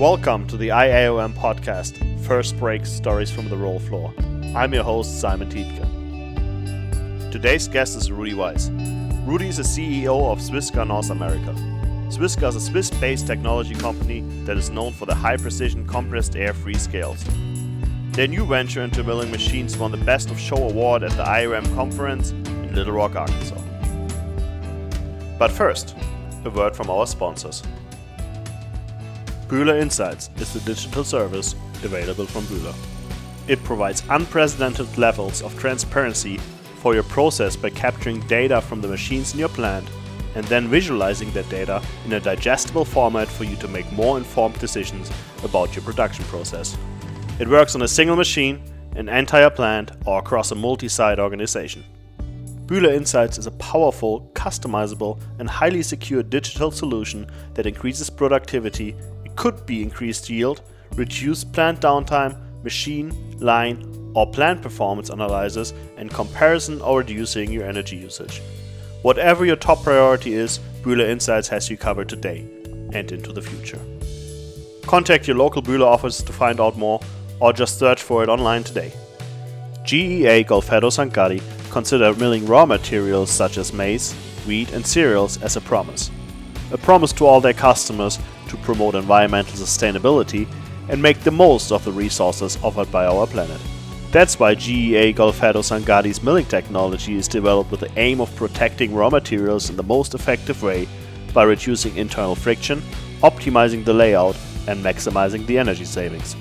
[0.00, 4.14] Welcome to the IAOM podcast, First Break Stories from the Roll Floor.
[4.56, 7.30] I'm your host, Simon Tietke.
[7.30, 8.70] Today's guest is Rudy Weiss.
[9.26, 11.52] Rudy is the CEO of Swisca North America.
[12.08, 16.34] Swisca is a Swiss based technology company that is known for the high precision compressed
[16.34, 17.22] air free scales.
[18.12, 21.74] Their new venture into milling machines won the Best of Show award at the IAOM
[21.74, 23.60] conference in Little Rock, Arkansas.
[25.38, 25.94] But first,
[26.46, 27.62] a word from our sponsors.
[29.50, 32.72] Bühler Insights is the digital service available from Bühler.
[33.48, 36.38] It provides unprecedented levels of transparency
[36.76, 39.88] for your process by capturing data from the machines in your plant
[40.36, 44.56] and then visualizing that data in a digestible format for you to make more informed
[44.60, 45.10] decisions
[45.42, 46.78] about your production process.
[47.40, 48.62] It works on a single machine,
[48.94, 51.82] an entire plant, or across a multi site organization.
[52.66, 58.94] Bühler Insights is a powerful, customizable, and highly secure digital solution that increases productivity
[59.40, 60.60] could be increased yield,
[60.96, 67.96] reduced plant downtime, machine, line, or plant performance analysis and comparison or reducing your energy
[67.96, 68.42] usage.
[69.00, 72.40] Whatever your top priority is, Bühler Insights has you covered today
[72.92, 73.80] and into the future.
[74.82, 77.00] Contact your local Bühler office to find out more
[77.40, 78.92] or just search for it online today.
[79.84, 84.12] GEA Golfetto Sangati consider milling raw materials such as maize,
[84.46, 86.10] wheat, and cereals as a promise.
[86.72, 88.18] A promise to all their customers
[88.50, 90.46] to promote environmental sustainability
[90.88, 93.60] and make the most of the resources offered by our planet.
[94.10, 99.08] That's why GEA Golfetto Sangati's milling technology is developed with the aim of protecting raw
[99.08, 100.88] materials in the most effective way
[101.32, 102.82] by reducing internal friction,
[103.22, 106.34] optimizing the layout, and maximizing the energy savings.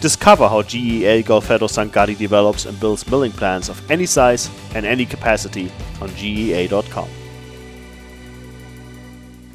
[0.00, 5.06] Discover how GEA Golfetto Sangati develops and builds milling plants of any size and any
[5.06, 7.08] capacity on GEA.com.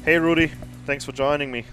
[0.04, 0.50] Hey Rudy,
[0.84, 1.64] thanks for joining me.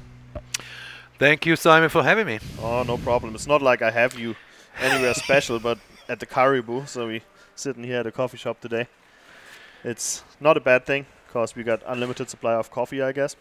[1.20, 2.40] Thank you, Simon, for having me.
[2.62, 3.36] Oh, no problem.
[3.36, 4.38] It's not like I have you
[4.80, 6.86] anywhere special, but at the Caribou.
[6.86, 7.24] So we
[7.56, 8.88] sitting here at a coffee shop today.
[9.84, 13.36] It's not a bad thing because we got unlimited supply of coffee, I guess.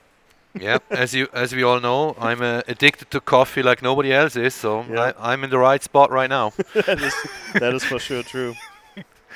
[0.59, 4.34] yeah, as you as we all know, I'm uh, addicted to coffee like nobody else
[4.34, 4.55] is.
[4.55, 5.12] So yeah.
[5.17, 6.55] I, am in the right spot right now.
[6.75, 7.15] that is
[7.55, 8.55] that is for sure true.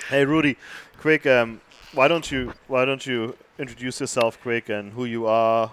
[0.09, 0.57] hey, Rudy,
[0.99, 1.27] quick.
[1.27, 1.61] Um,
[1.93, 5.71] why don't you why don't you introduce yourself quick and who you are,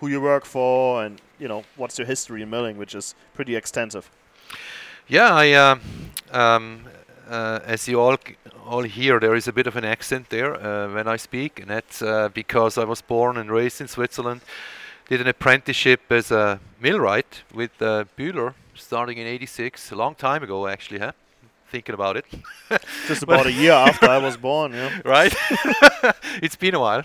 [0.00, 3.54] who you work for, and you know what's your history in milling, which is pretty
[3.56, 4.10] extensive.
[5.08, 5.78] Yeah, I uh,
[6.32, 6.84] um,
[7.28, 8.16] uh, as you all
[8.66, 11.70] all hear, there is a bit of an accent there uh, when I speak, and
[11.70, 14.40] that's uh, because I was born and raised in Switzerland.
[15.08, 20.42] Did an apprenticeship as a millwright with uh, Bühler, starting in '86, a long time
[20.42, 21.12] ago actually, huh?
[21.70, 22.24] thinking about it.
[23.06, 25.00] Just about a year after I was born, yeah.
[25.04, 25.34] Right.
[26.42, 27.04] it's been a while.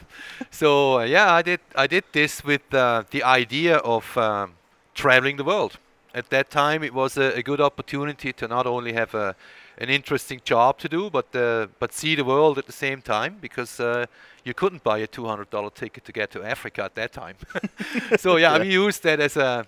[0.51, 4.53] So uh, yeah, I did I did this with uh, the idea of um,
[4.94, 5.78] traveling the world.
[6.13, 9.35] At that time, it was a, a, good opportunity to not only have a
[9.78, 13.38] an interesting job to do, but uh, but see the world at the same time
[13.41, 14.05] because uh,
[14.44, 17.35] you couldn't buy a two hundred dollar ticket to get to Africa at that time.
[18.17, 19.66] so yeah, yeah, I used that as a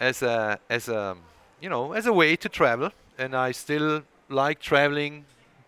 [0.00, 1.16] as a as a
[1.60, 5.24] you know as a way to travel, and I still like traveling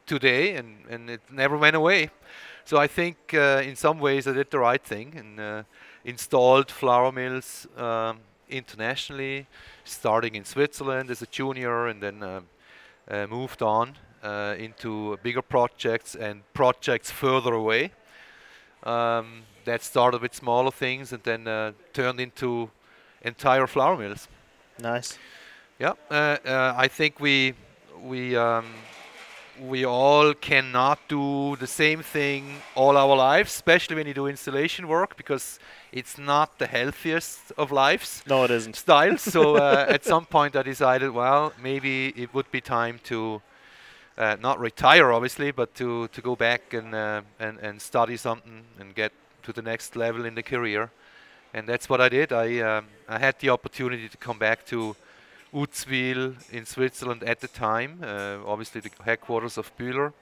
[0.06, 2.10] today, and, and it never went away.
[2.66, 5.62] So I think uh, in some ways I did the right thing and uh,
[6.04, 9.46] installed flour mills um, internationally,
[9.84, 12.40] starting in Switzerland as a junior, and then uh,
[13.10, 17.92] uh moved on uh, into bigger projects and projects further away.
[18.82, 22.70] Um, that started with smaller things and then uh, turned into
[23.22, 24.28] entire flour mills.
[24.78, 25.18] Nice.
[25.78, 25.94] Yeah,
[26.78, 27.54] I think we
[28.02, 28.64] we um,
[29.60, 34.88] we all cannot do the same thing all our lives, especially when you do installation
[34.88, 35.58] work, because
[35.92, 38.22] it's not the healthiest of lives.
[38.26, 38.76] No, it isn't.
[38.76, 39.22] Styles.
[39.22, 43.40] so uh, at some point, I decided, well, maybe it would be time to
[44.18, 48.64] uh, not retire, obviously, but to to go back and uh, and and study something
[48.78, 49.12] and get
[49.42, 50.90] to the next level in the career.
[51.52, 52.32] And that's what I did.
[52.32, 54.96] I um, I had the opportunity to come back to
[55.54, 60.12] Uzwil in Switzerland at the time, uh, obviously the headquarters of Bühler,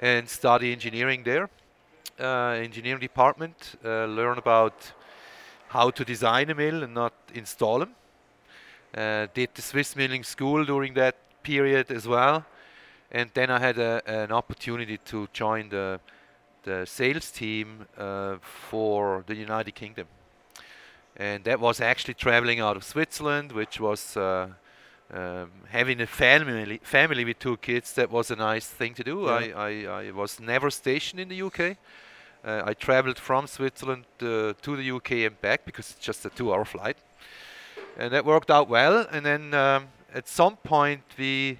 [0.00, 1.48] and study engineering there.
[2.18, 4.92] Uh, engineering department, uh, learn about
[5.68, 7.94] how to design a mill and not install them.
[8.96, 12.44] Uh, did the Swiss milling school during that period as well,
[13.10, 16.00] and then I had a, an opportunity to join the
[16.62, 20.06] the sales team uh, for the United Kingdom
[21.16, 24.48] and that was actually traveling out of Switzerland, which was uh,
[25.12, 29.22] um, having a family family with two kids that was a nice thing to do.
[29.22, 29.32] Yeah.
[29.32, 31.76] I, I, I was never stationed in the UK.
[32.44, 36.30] Uh, I traveled from Switzerland uh, to the UK and back because it's just a
[36.30, 36.96] two-hour flight.
[37.96, 39.06] and that worked out well.
[39.10, 41.58] And then um, at some point we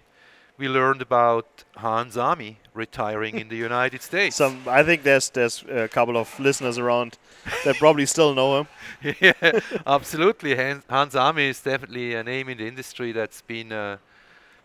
[0.59, 4.37] we learned about Hans Ami retiring in the United States.
[4.37, 7.17] Some, I think there's there's a couple of listeners around
[7.65, 8.69] that probably still know him.
[9.21, 10.57] yeah, absolutely.
[10.57, 13.99] Hans, Hans Ami is definitely a name in the industry that's been uh,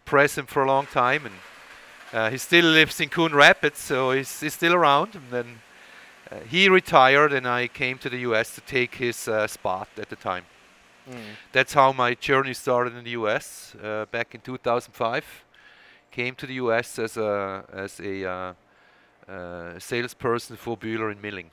[0.05, 1.35] present for a long time, and
[2.11, 5.15] uh, he still lives in Coon Rapids, so he's, he's still around.
[5.15, 5.59] And then
[6.31, 8.55] uh, he retired, and I came to the U.S.
[8.55, 10.45] to take his uh, spot at the time.
[11.07, 11.15] Mm.
[11.51, 13.75] That's how my journey started in the U.S.
[13.83, 15.45] uh, back in 2005
[16.11, 18.53] came to the US as a as a uh,
[19.29, 21.51] uh, salesperson for Bühler in milling.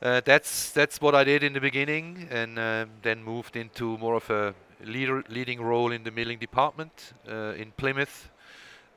[0.00, 4.14] Uh, that's that's what I did in the beginning, and um, then moved into more
[4.14, 8.28] of a leader leading role in the milling department uh, in Plymouth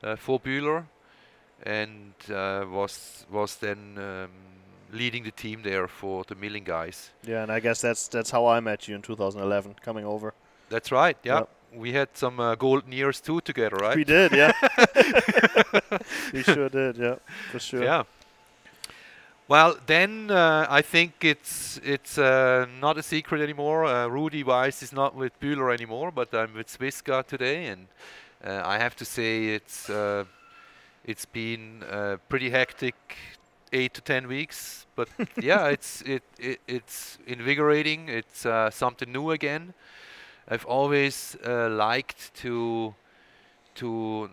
[0.02, 0.84] uh, for Bühler,
[1.64, 4.30] and uh, was was then um,
[4.92, 7.10] leading the team there for the milling guys.
[7.26, 10.34] Yeah, and I guess that's that's how I met you in 2011, coming over.
[10.68, 11.16] That's right.
[11.24, 11.38] Yeah.
[11.38, 13.96] Yep we had some uh, golden years too together, right?
[13.96, 14.52] We did, yeah.
[16.32, 17.16] we sure did, yeah,
[17.50, 17.82] for sure.
[17.82, 18.04] Yeah.
[19.48, 23.84] Well, then uh, I think it's it's uh, not a secret anymore.
[23.84, 27.88] Uh, Rudy Weiss is not with Bühler anymore, but I'm with Swisca today, and
[28.44, 30.24] uh, I have to say it's uh,
[31.04, 31.84] it's been
[32.28, 32.94] pretty hectic,
[33.72, 34.86] eight to ten weeks.
[34.94, 35.08] But
[35.42, 38.08] yeah, it's it, it it's invigorating.
[38.08, 39.74] It's something new again.
[40.48, 42.94] I've always uh, liked to
[43.74, 44.28] to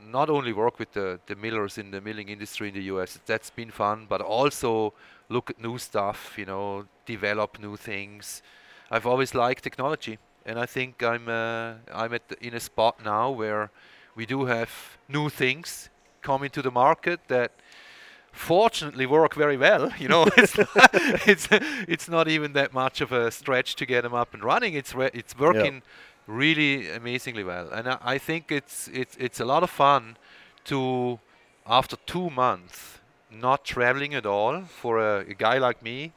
[0.00, 3.50] not only work with the, the millers in the milling industry in the US, that's
[3.50, 4.92] been fun, but also
[5.28, 8.42] look at new stuff, you know, develop new things.
[8.90, 13.30] I've always liked technology, and I think I'm uh, I'm at in a spot now
[13.30, 13.70] where
[14.14, 14.70] we do have
[15.08, 15.90] new things
[16.22, 17.52] coming to the market that
[18.36, 19.92] fortunately work very well.
[19.98, 20.90] You know, it's not,
[21.26, 21.48] it's
[21.88, 24.74] it's not even that much of a stretch to get them up and running.
[24.74, 25.82] It's re- it's working yep.
[26.26, 30.16] really amazingly well, and I, I, think it's it's it's a lot of fun
[30.64, 31.18] to
[31.66, 32.98] after two months
[33.30, 36.12] not traveling at all for a, a guy like me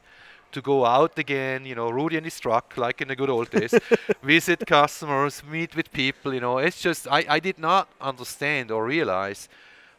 [0.52, 3.50] to go out again, you know, Rudy and his truck, like in the good old
[3.50, 3.74] days,
[4.22, 8.84] visit customers, meet with people, you know, it's just, I, I did not understand or
[8.84, 9.48] realize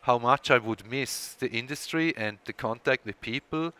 [0.01, 3.73] how much I would miss the industry and the contact with people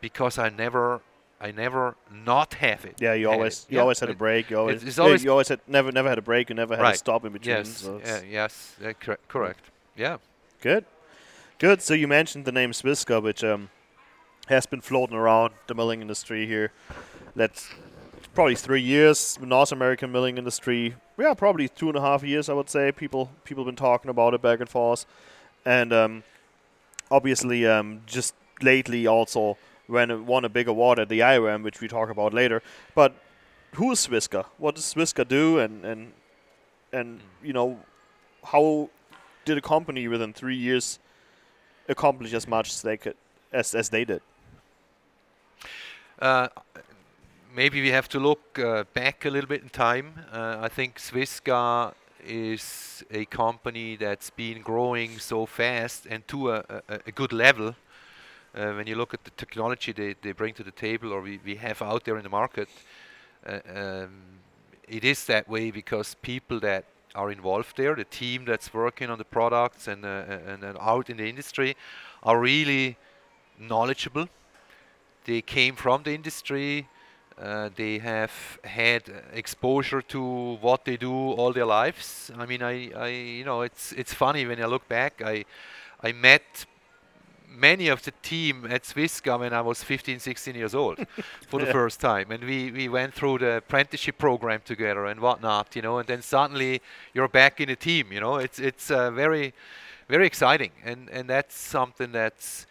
[0.00, 1.00] because I never
[1.40, 2.96] I never not have it.
[3.00, 3.82] Yeah, you always you yeah.
[3.82, 4.50] always had a break.
[4.50, 6.50] You always, it's, always you always had never never had a break.
[6.50, 6.94] You never had right.
[6.94, 7.56] a stop in between.
[7.56, 9.70] Yes, so yeah, yes, yeah, cor- correct.
[9.96, 10.18] Yeah,
[10.60, 10.84] good,
[11.58, 11.80] good.
[11.80, 13.70] So you mentioned the name Swisca, which um,
[14.48, 16.72] has been floating around the milling industry here.
[17.34, 17.70] That's
[18.34, 19.38] probably three years.
[19.40, 22.50] North American milling industry, yeah, probably two and a half years.
[22.50, 25.06] I would say people people been talking about it back and forth
[25.64, 26.22] and um,
[27.10, 31.80] obviously um, just lately also when it won a big award at the IAOM, which
[31.80, 32.62] we talk about later.
[32.94, 33.14] But
[33.74, 34.46] who is Swisca?
[34.58, 35.58] What does Swisca do?
[35.58, 36.12] And and
[36.92, 37.78] and you know
[38.44, 38.90] how
[39.44, 40.98] did a company within three years
[41.88, 43.16] accomplish as much as they could
[43.52, 44.22] as as they did?
[46.20, 46.48] Uh,
[47.54, 50.12] maybe we have to look uh, back a little bit in time.
[50.32, 51.94] Uh, I think Swisca
[52.26, 57.74] is a company that's been growing so fast and to a, a, a good level.
[58.54, 61.38] Uh, when you look at the technology they, they bring to the table or we,
[61.44, 62.68] we have out there in the market,
[63.46, 64.10] uh, um,
[64.88, 66.84] it is that way because people that
[67.14, 71.10] are involved there, the team that's working on the products and, uh, and, and out
[71.10, 71.76] in the industry,
[72.22, 72.96] are really
[73.58, 74.28] knowledgeable.
[75.24, 76.88] They came from the industry,
[77.40, 78.32] uh, they have
[78.64, 82.30] had exposure to what they do all their lives.
[82.36, 85.22] I mean, I, I, you know, it's it's funny when I look back.
[85.24, 85.44] I,
[86.02, 86.66] I met
[87.48, 90.98] many of the team at Swisca when I was 15, 16 years old
[91.48, 91.66] for yeah.
[91.66, 95.82] the first time, and we we went through the apprenticeship program together and whatnot, you
[95.82, 95.98] know.
[95.98, 96.82] And then suddenly
[97.14, 98.36] you're back in a team, you know.
[98.36, 99.54] It's it's uh, very,
[100.08, 102.66] very exciting, and and that's something that's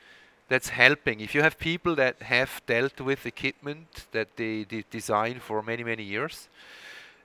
[0.50, 1.20] that's helping.
[1.22, 5.84] If you have people that have dealt with equipment that they, they design for many
[5.84, 6.50] many years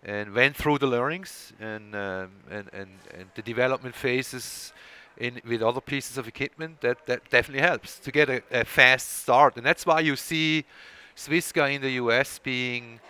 [0.05, 4.73] and went through the learnings and um, and, and and the development phases
[5.17, 9.23] in with other pieces of equipment, that that definitely helps to get a, a fast
[9.23, 9.57] start.
[9.57, 10.65] And that's why you see
[11.17, 13.01] Swisca in the US being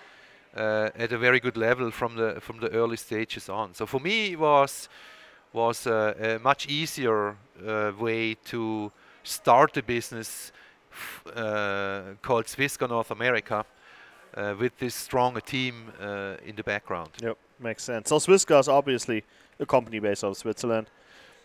[0.57, 3.75] uh, at a very good level from the from the early stages on.
[3.75, 4.89] So for me, it was
[5.53, 8.93] was a, a much easier uh, way to
[9.25, 10.53] start a business
[11.35, 13.65] uh, called Swisca North America
[14.37, 17.11] uh, with this strong team uh, in the background.
[17.21, 18.09] Yep, makes sense.
[18.09, 19.25] So Swisca is obviously
[19.59, 20.89] a company based out of Switzerland.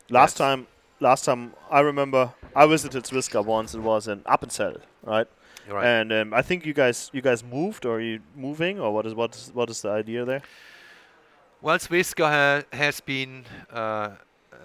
[0.09, 0.37] Last yes.
[0.37, 0.67] time
[0.99, 3.73] last time I remember I visited Swisca once.
[3.73, 5.27] It was in Appenzell, right?
[5.67, 5.85] Right.
[5.85, 9.05] And um, I think you guys you guys moved or are you moving or what
[9.05, 10.41] is what is what is the idea there?
[11.61, 14.11] Well, Swisca ha- has been uh,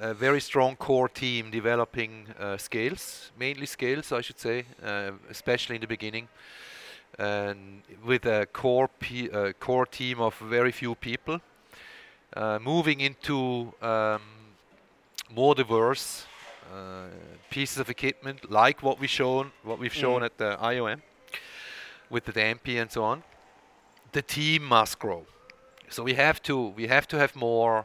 [0.01, 5.77] a very strong core team developing uh, scales, mainly scales, I should say, uh, especially
[5.77, 6.29] in the beginning,
[7.19, 8.89] and with a core
[9.33, 11.41] uh, core team of very few people.
[12.37, 14.21] Uh, moving into um,
[15.31, 16.27] more diverse
[16.75, 17.07] uh,
[17.49, 20.25] pieces of equipment, like what we shown, what we've shown Mm.
[20.25, 21.01] at the IOM,
[22.11, 23.23] with the Dampy and so on.
[24.13, 25.27] The team must grow.
[25.89, 27.85] So we have to we have to have more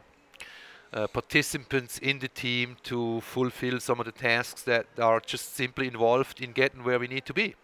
[0.92, 5.86] uh, participants in the team to fulfill some of the tasks that are just simply
[5.86, 7.54] involved in getting where we need to be.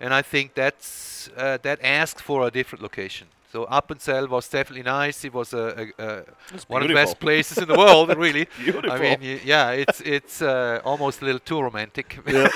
[0.00, 3.28] And I think that's uh, that asks for a different location.
[3.54, 5.24] So Appenzell was definitely nice.
[5.24, 6.24] It was a, a, a
[6.66, 8.48] one of the best places in the world, really.
[8.58, 8.90] Beautiful.
[8.90, 12.18] I mean, y- yeah, it's it's uh, almost a little too romantic.
[12.26, 12.48] Yeah.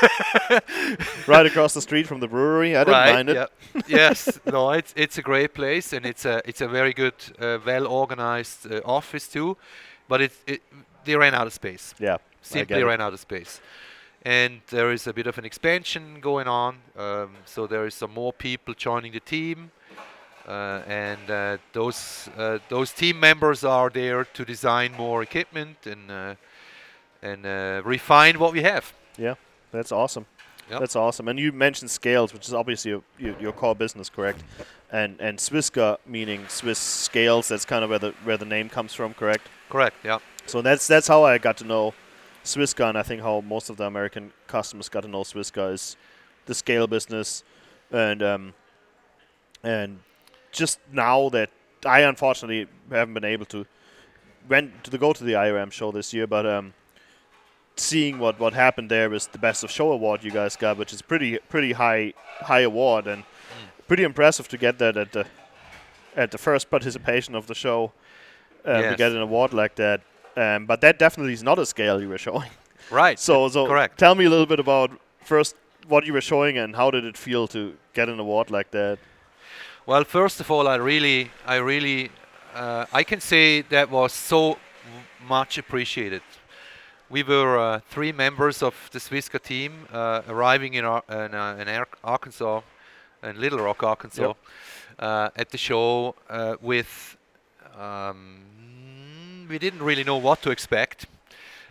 [1.29, 2.77] right across the street from the brewery.
[2.77, 3.15] I didn't right.
[3.15, 3.37] mind it.
[3.37, 3.83] Yeah.
[3.87, 4.41] yes.
[4.45, 4.73] No.
[4.73, 8.67] It's it's a great place, and it's a it's a very good, uh, well organized
[8.67, 9.57] uh, office too.
[10.09, 10.63] But it, it
[11.05, 11.95] they ran out of space.
[11.99, 12.19] Yeah.
[12.43, 13.61] Simply ran out of space.
[14.23, 16.79] And there is a bit of an expansion going on.
[16.97, 19.71] Um, so there is some more people joining the team.
[20.47, 26.11] Uh, and uh, those uh, those team members are there to design more equipment and
[26.11, 26.35] uh,
[27.23, 28.93] and uh, refine what we have.
[29.19, 29.35] Yeah.
[29.73, 30.25] That's awesome.
[30.71, 30.81] Yep.
[30.81, 31.29] That's awesome.
[31.29, 34.45] And you mentioned scales, which is obviously your, your, your core business, correct?
[34.91, 37.49] And and Swisca meaning Swiss scales.
[37.49, 39.49] That's kind of where the where the name comes from, correct?
[39.71, 39.97] Correct.
[40.05, 40.19] Yeah.
[40.47, 41.95] So that's that's how I got to know
[42.45, 45.97] Swisca, and I think how most of the American customers got to know Swisca is
[46.47, 47.45] the scale business,
[47.91, 48.55] and um,
[49.63, 50.01] and
[50.53, 51.51] just now that
[51.85, 53.67] I unfortunately haven't been able to
[54.49, 56.73] went to the, go to the IAOM show this year, but um,
[57.79, 60.93] seeing what what happened there was the best of show award you guys got, which
[60.93, 63.25] is pretty pretty high high award and
[63.87, 65.27] pretty impressive to get that at the
[66.17, 67.93] at the first participation of the show
[68.65, 70.01] uh, to get an award like that.
[70.37, 72.51] Um, but that definitely is not a scale you were showing.
[72.91, 73.19] Right.
[73.19, 73.99] So so correct.
[73.99, 74.91] tell me a little bit about
[75.23, 75.57] first
[75.89, 78.99] what you were showing and how did it feel to get an award like that?
[79.85, 82.11] Well, first of all, I really, I really,
[82.55, 84.59] uh, I can say that was so
[85.27, 86.23] much appreciated.
[87.11, 91.57] We were uh, three members of the Swisca team uh, arriving in, Ar- in, uh,
[91.59, 92.61] in Ar- Arkansas,
[93.23, 94.35] in Little Rock, Arkansas,
[94.99, 97.17] uh, at the show uh, with.
[97.79, 101.07] Um, we didn't really know what to expect.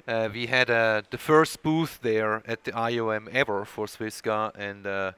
[0.07, 4.87] Uh, we had uh, the first booth there at the IOM ever for Swisca, and
[4.87, 5.11] uh,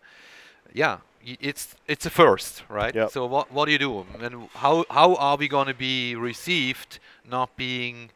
[0.74, 2.94] yeah, y- it's it's a first, right?
[2.94, 3.12] Yep.
[3.12, 7.00] So what what do you do, and how how are we going to be received,
[7.24, 8.10] not being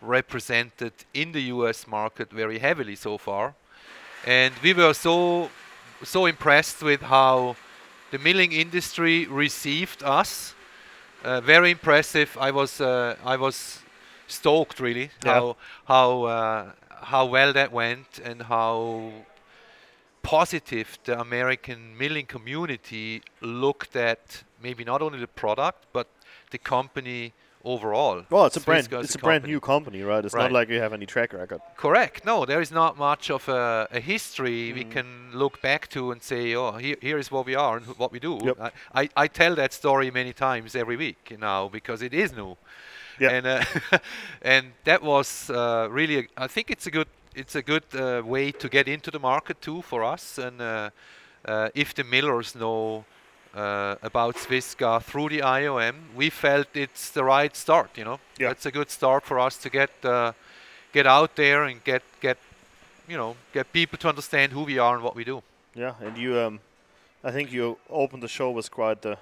[0.00, 1.86] represented in the U.S.
[1.86, 3.54] market very heavily so far?
[4.26, 5.50] And we were so
[6.02, 7.56] so impressed with how
[8.10, 10.54] the milling industry received us.
[11.24, 12.36] Uh, very impressive.
[12.40, 13.80] I was uh, I was
[14.28, 15.34] stoked really Yeah.
[15.34, 16.72] how how uh,
[17.02, 19.12] how well that went and how
[20.22, 26.08] positive the American milling community looked at maybe not only the product but
[26.50, 27.32] the company
[27.66, 28.22] overall.
[28.30, 30.24] Well, it's a brand it's a brand new company, right?
[30.24, 31.60] It's not like you have any track record.
[31.76, 32.24] Correct.
[32.24, 34.90] No, there is not much of a, a history we Mhm.
[34.92, 35.06] can
[35.42, 38.12] look back to and say, oh, here, here is what we are and wh- what
[38.12, 38.38] we do.
[38.44, 38.56] Yep.
[38.60, 38.70] I,
[39.02, 42.56] I, I tell that story many times every week now because it is new.
[43.20, 43.30] Yeah.
[43.36, 43.64] And uh,
[44.42, 48.22] and that was uh, really, a, I think it's a good it's a good uh,
[48.24, 50.38] way to get into the market too for us.
[50.38, 50.90] And uh,
[51.44, 53.04] uh, if the millers know
[53.56, 57.90] uh, about Swisca through the IOM, we felt it's the right start.
[57.98, 58.48] You know, Yeah.
[58.48, 60.32] that's a good start for us to get uh,
[60.92, 62.36] get out there and get get
[63.08, 65.42] you know get people to understand who we are and what we do.
[65.74, 66.60] Yeah, and you um,
[67.24, 69.16] I think you opened the show with quite the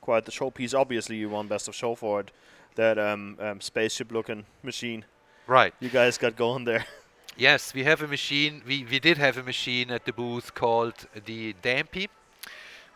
[0.00, 0.74] quite the showpiece.
[0.78, 2.30] Obviously, you won best of show for it.
[2.74, 5.04] That um, um spaceship looking machine
[5.46, 5.74] Right.
[5.80, 6.84] you guys got going there.
[7.36, 8.60] Yes, we have a machine.
[8.66, 12.08] We, we did have a machine at the booth called the Dampy,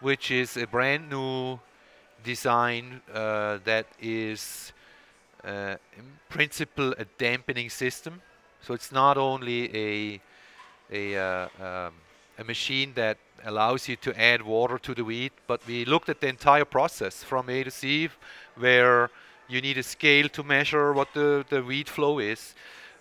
[0.00, 1.58] which is a brand new
[2.24, 4.72] design uh, that is
[5.44, 8.20] uh, in principle a dampening system.
[8.62, 10.20] So it's not only a
[10.90, 11.94] a uh, um,
[12.38, 16.20] a machine that allows you to add water to the wheat, but we looked at
[16.20, 18.08] the entire process from A to C,
[18.56, 19.10] where
[19.48, 22.54] you need a scale to measure what the, the wheat flow is.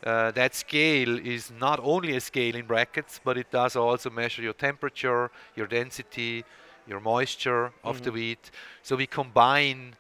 [0.04, 4.44] Uh, that scale is not only a scale in brackets, but it does also measure
[4.44, 6.46] your temperature, your density,
[6.88, 8.14] your moisture of the Mhm.
[8.14, 8.52] wheat.
[8.84, 9.96] So we combine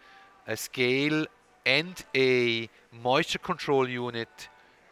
[0.47, 1.25] a scale
[1.65, 4.49] and a moisture control unit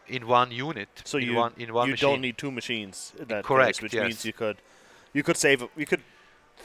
[0.08, 0.88] in one unit.
[1.04, 2.08] So in you one, in one you machine.
[2.10, 4.04] don't need two machines in that Correct, case, which yes.
[4.04, 4.56] means you could
[5.12, 6.02] you could save a, you could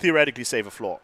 [0.01, 0.99] theoretically save a floor,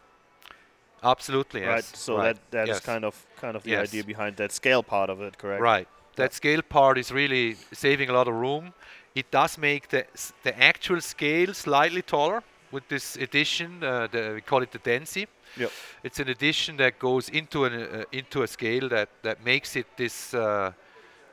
[1.03, 1.69] Absolutely, yes.
[1.69, 1.83] right?
[1.83, 2.23] So right.
[2.35, 2.79] that that is yes.
[2.85, 3.89] kind of kind of the Yes.
[3.89, 5.61] idea behind that scale part of it, correct?
[5.61, 5.87] Right.
[6.15, 8.73] That scale part is really saving a lot of room.
[9.13, 12.41] It does make the s- the actual scale slightly taller
[12.75, 13.69] with this addition.
[13.83, 15.25] Uh, the, we call it the Densi.
[15.57, 15.71] Yep.
[16.03, 19.87] It's an addition that goes into an uh, into a scale that that makes it
[19.97, 20.71] this uh,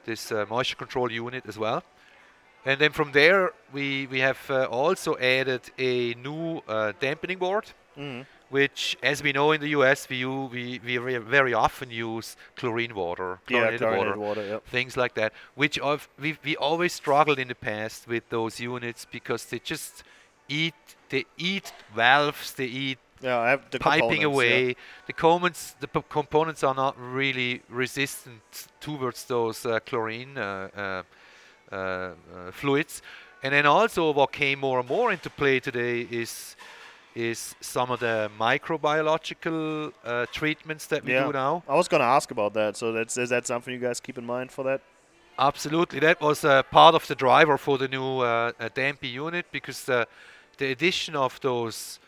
[0.04, 1.82] this uh, moisture control unit as well.
[2.64, 7.64] And then from there we we have uh, also added a new uh, dampening board
[7.96, 8.24] Mhm.
[8.50, 13.30] which, as we know in the US, we we, we very often use chlorine water,
[13.32, 14.46] Yeah, chlorinated chlorinated water, water.
[14.52, 14.60] Yep.
[14.76, 15.32] things like that.
[15.54, 20.04] Which of we we always struggled in the past with those units because they just
[20.48, 20.74] eat
[21.08, 24.60] they eat valves, they eat Yeah, the piping components, yeah.
[24.60, 24.76] away.
[25.06, 31.02] The components the p- components are not really resistant towards those uh, chlorine uh, uh,
[31.74, 33.02] uh, uh, fluids.
[33.42, 36.56] And then also what came more and more into play today is
[37.14, 41.26] is some of the microbiological uh, treatments that we Yeah.
[41.26, 41.62] do now.
[41.68, 42.76] I was going to ask about that.
[42.76, 44.80] So that's is that something you guys keep in mind for that?
[45.38, 49.46] Absolutely, that was uh, part of the driver for the new uh, uh, Dampy unit
[49.50, 50.04] because uh,
[50.62, 51.98] the addition of those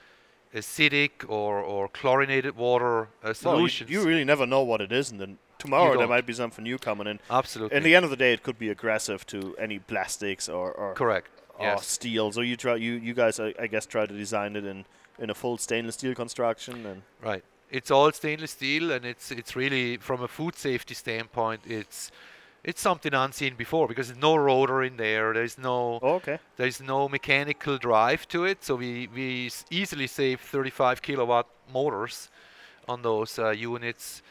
[0.54, 3.90] acidic or, or chlorinated water uh, Well, you, solutions.
[3.90, 6.78] you really never know what it is, and then tomorrow there might be something new
[6.78, 7.18] coming in.
[7.28, 7.76] Absolutely.
[7.76, 10.94] In the end of the day, it could be aggressive to any plastics or or,
[10.94, 11.30] Correct.
[11.58, 11.86] or Yes.
[11.86, 12.30] steel.
[12.32, 14.84] So you try you you guys I, I guess try to design it in
[15.18, 17.44] in a full stainless steel construction and Right.
[17.70, 22.12] It's all stainless steel, and it's it's really from a food safety standpoint, it's
[22.64, 25.32] it's something unseen before because there's no rotor in there.
[25.34, 26.38] There's no oh, okay.
[26.56, 32.30] there's no mechanical drive to it, so we we s- easily save 35 kilowatt motors
[32.88, 34.22] on those uh, units.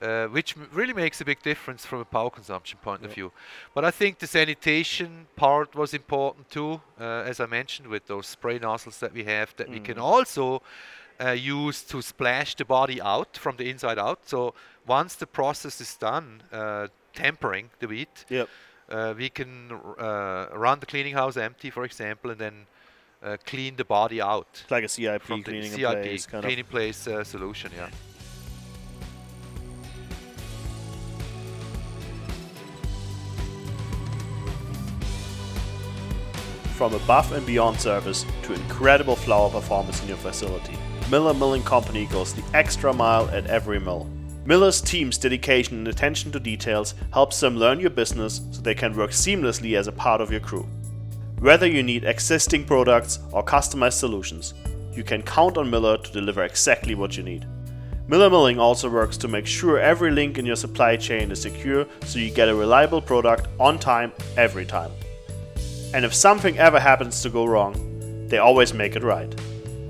[0.00, 3.32] Uh, which m- really makes a big difference from a power consumption point of view.
[3.74, 8.26] But I think the sanitation part was important too, uh, as I mentioned, with those
[8.28, 10.02] spray nozzles that we have that we can Mhm.
[10.02, 10.62] also
[11.20, 14.18] uh, use to splash the body out from the inside out.
[14.28, 14.54] So
[14.86, 16.86] once the process is done, uh,
[17.22, 18.48] tempering the wheat, Yep.
[18.90, 19.50] uh, we can
[19.98, 22.54] uh, run the cleaning house empty, for example, and then
[23.22, 26.44] uh, clean the body out It's like a CIP from cleaning in CIP place kind
[26.44, 27.70] clean in place uh, solution.
[27.76, 27.90] Yeah.
[36.76, 40.74] From above and beyond service to incredible flour performance in your facility,
[41.10, 44.08] Miller Milling Company goes the extra mile at every mill.
[44.48, 48.96] Miller's team's dedication and attention to details helps them learn your business so they can
[48.96, 50.66] work seamlessly as a part of your crew.
[51.40, 54.54] Whether you need existing products or customized solutions,
[54.94, 57.46] you can count on Miller to deliver exactly what you need.
[58.06, 61.86] Miller Milling also works to make sure every link in your supply chain is secure
[62.06, 64.90] so you get a reliable product on time every time.
[65.92, 67.74] And if something ever happens to go wrong,
[68.28, 69.28] they always make it right.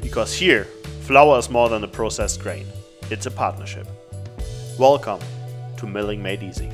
[0.01, 0.65] Because here,
[1.03, 2.67] flour is more than a processed grain,
[3.09, 3.87] it's a partnership.
[4.79, 5.19] Welcome
[5.79, 6.71] to Milling Made Easy.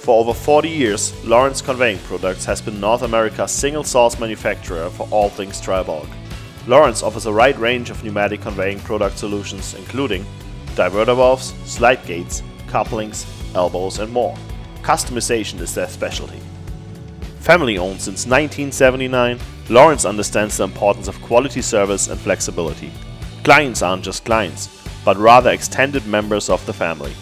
[0.00, 5.06] For over 40 years, Lawrence Conveying Products has been North America's single source manufacturer for
[5.12, 6.08] all things dry bulk.
[6.66, 10.26] Lawrence offers a wide range of pneumatic conveying product solutions, including
[10.74, 14.36] diverter valves, slide gates, couplings, elbows, and more.
[14.82, 16.40] Customization is their specialty.
[17.38, 19.38] Family owned since 1979,
[19.70, 22.90] Lawrence understands the importance of quality service and flexibility.
[23.44, 27.12] Clients aren't just clients, but rather extended members of the family.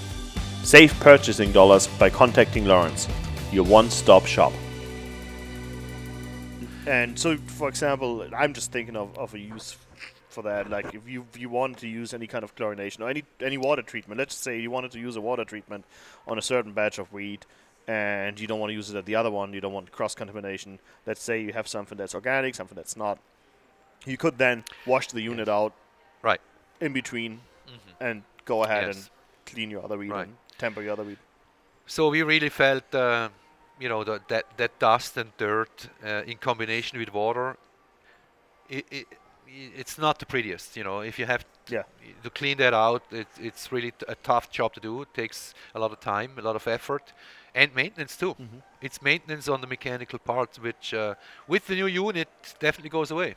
[0.63, 3.09] Save purchasing dollars by contacting Lawrence,
[3.51, 4.53] your one stop shop.
[6.87, 9.77] And so, for example, I'm just thinking of, of a use
[10.29, 10.69] for that.
[10.71, 13.57] Like, if you if you wanted to use any kind of chlorination or any any
[13.57, 15.85] water treatment, let's say you wanted to use a water treatment
[16.27, 17.47] on a certain batch of wheat,
[17.87, 19.53] and you don't want to use it at the other one.
[19.53, 20.79] You don't want cross contamination.
[21.07, 23.19] Let's say you have something that's organic, something that's not.
[24.05, 25.73] You could then wash the unit out
[26.23, 26.41] Right.
[26.81, 27.41] in between
[27.73, 27.95] Mhm.
[28.09, 28.97] and go ahead Yes.
[28.97, 29.11] and
[29.47, 30.27] clean your other wheat Right.
[30.29, 31.19] and temper your other wheat.
[31.87, 33.29] So we really felt, uh,
[33.81, 37.57] you know, the, that that dust and dirt uh, in combination with water.
[38.69, 39.07] It, it,
[39.77, 41.01] it's not the prettiest, you know.
[41.01, 41.85] If you have t- Yeah.
[42.23, 45.03] to clean that out, it, it's really t- a tough job to do.
[45.03, 47.13] It takes a lot of time, a lot of effort,
[47.55, 48.35] and maintenance too.
[48.35, 48.63] Mhm.
[48.81, 51.15] It's maintenance on the mechanical parts, which uh,
[51.49, 52.29] with the new unit
[52.61, 53.35] definitely goes away.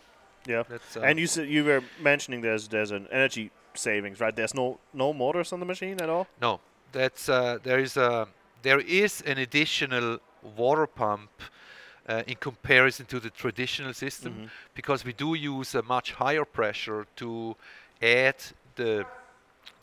[0.48, 0.64] Yeah.
[0.70, 4.36] Uh, And you said you were mentioning there's there's an energy savings, right?
[4.36, 6.28] There's no no motors on the machine at all.
[6.42, 6.60] No,
[6.92, 8.28] that's uh, there is a
[8.62, 10.20] there is an additional
[10.58, 11.30] water pump
[12.10, 14.50] uh, in comparison to the traditional system Mhm.
[14.76, 17.56] because we do use a much higher pressure to
[18.02, 18.36] add
[18.76, 19.06] the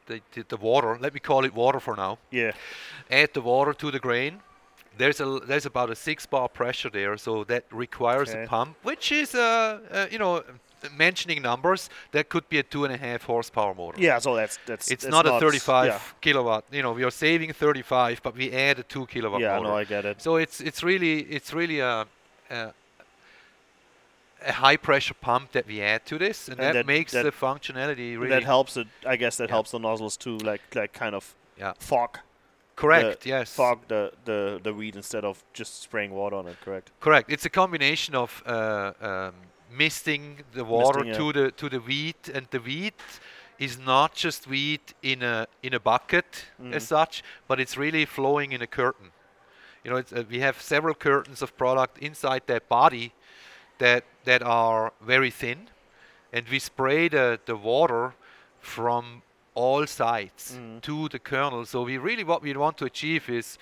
[0.07, 0.99] the, the the water.
[1.01, 2.19] Let me call it water for now.
[2.31, 2.53] Yeah.
[3.11, 4.41] Add the water to the grain,
[4.99, 8.45] there's a there's about a six bar pressure there, so that requires Okay.
[8.45, 10.43] a pump, which is uh, uh you know
[10.99, 14.01] mentioning numbers that could be a two and a half horsepower motor.
[14.03, 16.65] Yeah, so that's that's It's, not, a 35 Yeah, kilowatt.
[16.73, 19.69] You know, we are saving 35, but we add a two kilowatt yeah motor.
[19.69, 20.21] no, I get it.
[20.21, 22.07] So it's it's really it's really a,
[22.51, 22.73] a
[24.45, 27.25] a high pressure pump that we add to this, and, And that, that- makes that-
[27.25, 28.89] the functionality really that helps it.
[29.07, 29.55] I guess that Yeah.
[29.55, 31.75] helps the nozzles to like like kind of Yeah.
[31.79, 32.19] fog
[32.77, 33.21] correct.
[33.23, 36.57] the- yes, fog the the the weed instead of just spraying water on it.
[36.65, 36.91] Correct.
[37.01, 37.31] correct.
[37.33, 39.35] It's a combination of uh, um,
[39.71, 41.33] misting the water Misting, yeah.
[41.33, 43.01] to the to the wheat, and the wheat
[43.59, 46.87] is not just wheat in a in a bucket as Mhm.
[46.89, 49.13] such, but it's really flowing in a curtain.
[49.85, 53.13] You know, it's, uh, we have several curtains of product inside that body
[53.79, 55.69] that that are very thin,
[56.33, 58.15] and we spray the, the water
[58.61, 59.23] from
[59.55, 60.81] all sides Mhm.
[60.81, 61.65] to the kernel.
[61.67, 63.59] So we really what we want to achieve is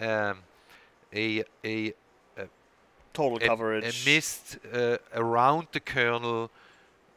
[0.00, 0.38] um,
[1.12, 1.94] a a
[3.12, 3.84] Total a, coverage.
[3.84, 6.50] a mist uh, around the kernel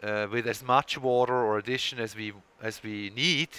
[0.03, 3.49] uh, with as much water or addition as we as we need,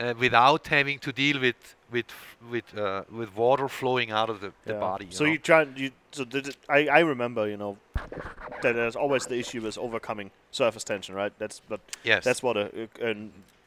[0.00, 2.06] uh, without having to deal with with
[2.50, 5.04] with uh, with water flowing out of the, the body.
[5.06, 5.32] You so know?
[5.32, 7.76] you try you so did I I remember you know
[8.62, 11.32] that there's always the issue with overcoming surface tension, right?
[11.38, 13.14] That's but yes, that's what a, a, a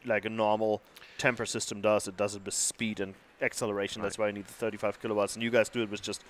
[0.07, 0.81] like a normal
[1.17, 2.07] temper system does.
[2.07, 4.01] It does it with speed and acceleration.
[4.01, 6.23] That's why you need the 35 kilowatts, and you guys do it with just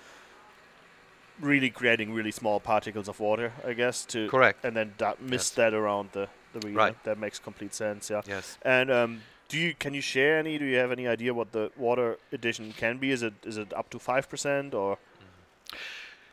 [1.40, 4.64] really creating really small particles of water, I guess, to correct.
[4.64, 5.56] and then that mist Yes.
[5.56, 6.78] that around the the reader.
[6.78, 7.04] Right.
[7.04, 8.10] That makes complete sense.
[8.10, 8.22] Yeah.
[8.26, 8.58] Yes.
[8.62, 10.58] And um, do you can you share any?
[10.58, 13.10] Do you have any idea what the water addition can be?
[13.12, 14.98] Is it is it up to five percent or?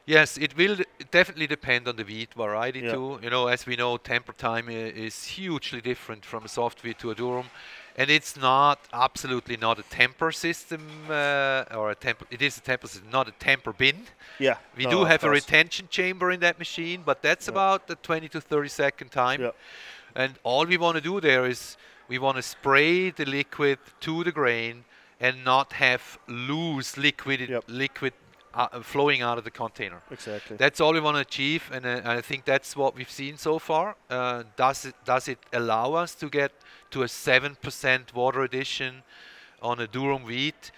[0.08, 0.78] Yes, it will
[1.10, 2.92] definitely depend on the wheat variety Yeah.
[2.94, 3.20] too.
[3.24, 7.10] You know, as we know, temper time is hugely different from a soft wheat to
[7.10, 7.46] a durum,
[7.98, 12.26] and it's not absolutely not a temper system uh, or a temper.
[12.30, 14.06] It is a temper system, not a temper bin.
[14.38, 14.58] Yeah.
[14.78, 17.54] We no, do have a retention chamber in that machine, but that's Yeah.
[17.54, 19.42] about the 20 to 30 second time.
[19.42, 19.52] Yeah.
[20.16, 24.24] And all we want to do there is we want to spray the liquid to
[24.24, 24.86] the grain
[25.20, 27.64] and not have loose liquid Yep.
[27.68, 28.14] liquid
[28.56, 30.02] uh, flowing out of the container.
[30.10, 30.58] Exactly.
[30.58, 33.60] That's all we want to achieve, and uh, I think that's what we've seen so
[33.60, 33.96] far.
[34.10, 36.52] Uh, does it does it allow us to get
[36.92, 39.04] to a seven percent water addition
[39.62, 40.72] on a durum wheat?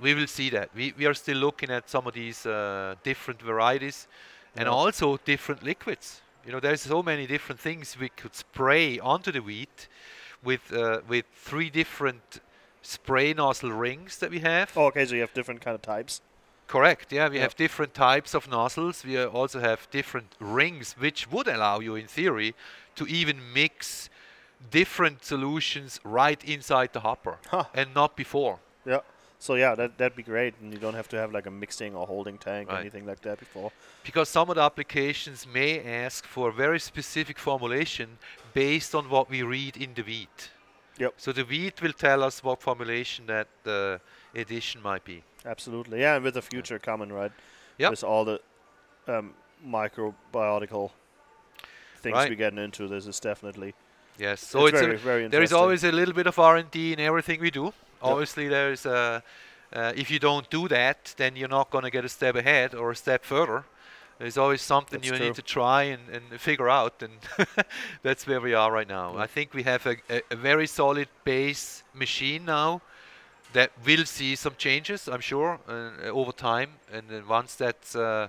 [0.00, 0.70] We will see that.
[0.74, 4.08] We we are still looking at some of these uh, different varieties,
[4.56, 6.22] and also different liquids.
[6.46, 9.88] You know, there's so many different things we could spray onto the wheat
[10.42, 12.40] with uh, with three different
[12.82, 14.72] spray nozzle rings that we have.
[14.74, 16.22] oh, okay, so you have different kind of types.
[16.70, 17.12] Correct.
[17.12, 17.42] Yeah, we Yeah.
[17.42, 19.04] have different types of nozzles.
[19.04, 22.54] We uh, also have different rings, which would allow you, in theory,
[22.94, 24.08] to even mix
[24.70, 27.64] different solutions right inside the hopper, Huh.
[27.74, 28.58] and not before.
[28.86, 29.00] Yeah.
[29.38, 31.96] So yeah, that that'd be great, and you don't have to have like a mixing
[31.96, 33.72] or holding tank or anything like that before.
[34.04, 38.18] Because some of the applications may ask for a very specific formulation
[38.54, 40.50] based on what we read in the wheat.
[40.98, 41.14] Yep.
[41.16, 44.00] So the wheat will tell us what formulation that the
[44.34, 45.22] addition might be.
[45.44, 46.00] Absolutely.
[46.00, 47.32] Yeah, and with the future coming, right?
[47.78, 47.90] Yep.
[47.90, 48.40] With all the
[49.08, 49.34] um,
[49.66, 50.90] microbiological
[52.02, 52.30] things Right.
[52.30, 53.74] we're getting into, this is definitely
[54.18, 54.46] Yes.
[54.46, 57.00] So it's it's, very a, very there is always a little bit of R&D in
[57.00, 57.72] everything we do.
[58.02, 59.22] Obviously, there is a,
[59.72, 62.74] uh, if you don't do that, then you're not going to get a step ahead
[62.74, 63.64] or a step further.
[64.18, 65.26] There's always something That's you true.
[65.26, 67.12] need to try and, and figure out, and
[68.02, 69.14] that's where we are right now.
[69.14, 69.22] Yeah.
[69.22, 72.82] I think we have a, a, a very solid base machine now
[73.52, 76.70] that will see some changes, I'm sure, uh, over time.
[76.92, 78.28] And then once that's uh,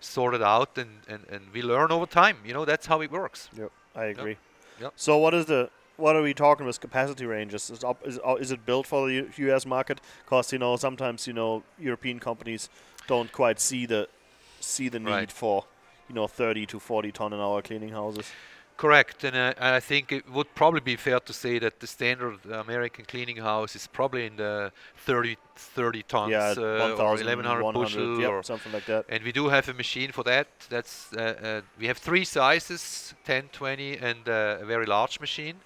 [0.00, 2.36] sorted out, and, and, and we learn over time.
[2.44, 3.48] You know, that's how it works.
[3.56, 4.36] Yep, I agree.
[4.80, 4.92] Yep.
[4.96, 6.80] So what is the what are we talking about?
[6.80, 7.68] capacity ranges?
[7.70, 9.66] Is, up, is, uh, is it built for the U- U.S.
[9.66, 10.00] market?
[10.24, 12.70] Because you know sometimes you know European companies
[13.06, 14.08] don't quite see the
[14.60, 15.32] see the need Right.
[15.32, 15.64] for
[16.08, 18.30] you know 30 to 40 ton an hour cleaning houses.
[18.80, 22.38] Correct, and uh, I think it would probably be fair to say that the standard
[22.50, 27.72] American cleaning house is probably in the 30, 30 tons yeah, uh, or 1100 1,100,
[27.74, 29.04] bushel, yep, or, something like that.
[29.10, 30.48] and we do have a machine for that.
[30.70, 35.56] That's uh, uh, we have three sizes: 10, 20, and uh, a very large machine,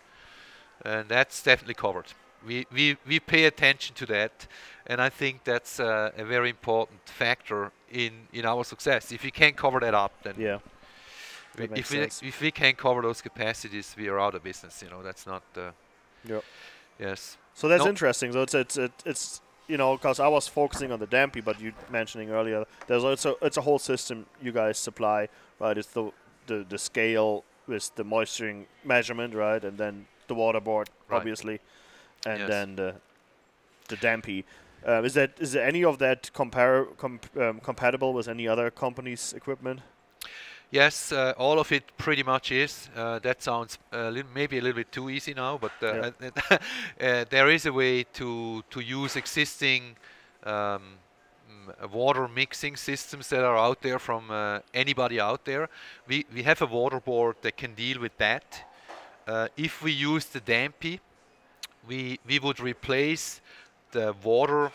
[0.85, 2.07] and that's definitely covered.
[2.45, 4.49] We we we pay attention to that,
[4.89, 9.13] and I think that's uh, a very important factor in in our success.
[9.13, 10.59] If we can't cover that up, then Yeah,
[11.57, 12.23] we- if we sense.
[12.23, 14.83] if we can't cover those capacities, we are out of business.
[14.83, 15.43] You know, that's not.
[15.57, 15.71] Uh,
[16.27, 16.45] Yep.
[16.99, 17.37] Yes.
[17.55, 17.91] so that's No.
[17.91, 18.33] interesting.
[18.33, 21.61] So it's it's it- it's you know because I was focusing on the dampy, but
[21.61, 25.29] you mentioning earlier there's also it's a whole system you guys supply,
[25.61, 25.77] right?
[25.77, 26.13] It's the
[26.47, 31.17] the the scale with the moisturing measurement, right, and then the water board, Right.
[31.19, 31.61] obviously,
[32.27, 32.49] and Yes.
[32.49, 32.95] then the
[33.89, 34.45] the dampy.
[34.87, 39.33] Um, is that is any of that compar- comp- um, compatible with any other company's
[39.33, 39.81] equipment?
[40.75, 42.91] Yes, uh, all of it pretty much is.
[42.97, 46.11] Uh, that sounds a little, maybe a little bit too easy now, but uh,
[46.51, 49.97] uh there is a way to to use existing
[50.43, 50.83] um,
[51.49, 55.69] mm, water mixing systems that are out there from uh, anybody out there.
[56.09, 58.45] We we have a water board that can deal with that.
[59.29, 60.99] Uh, if we use the Dampy,
[61.89, 63.41] we we would replace
[63.93, 64.73] the water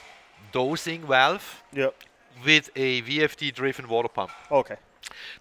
[0.54, 1.94] dosing valve yep.
[2.46, 4.32] with a VFD driven water pump.
[4.50, 4.78] Okay.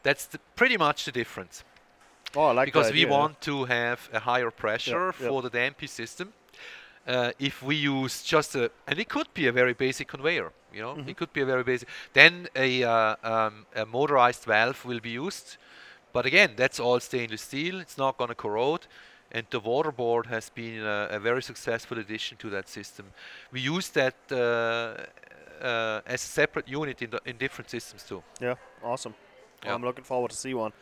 [0.03, 1.65] That's the, pretty much the difference.
[2.37, 6.33] Oh, I like because we want to have a higher pressure for the Dampy system.
[7.07, 10.83] Uh, if we use just a, and it could be a very basic conveyor, you
[10.83, 11.09] know, mm-hmm.
[11.09, 11.89] it could be a very basic.
[12.13, 15.57] Then a, uh, um, a motorized valve will be used,
[16.13, 17.81] but again, that's all stainless steel.
[17.81, 18.87] It's not going to corrode
[19.31, 23.07] and the waterboard has been a, a, very successful addition to that system.
[23.53, 28.23] We use that uh, uh, as a separate unit in, in different systems too.
[28.41, 29.15] Yeah, awesome.
[29.65, 29.75] Yeah.
[29.75, 30.73] I'm looking forward to see one,